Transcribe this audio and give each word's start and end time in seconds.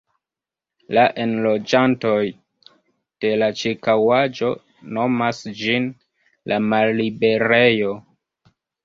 La 0.97 1.01
enloĝantoj 1.23 2.21
de 3.25 3.31
la 3.41 3.49
ĉirkaŭaĵo 3.59 4.49
nomas 4.97 5.43
ĝin 5.61 5.87
"la 6.53 6.59
malliberejo". 6.73 7.93